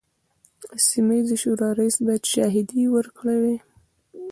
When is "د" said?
0.61-0.63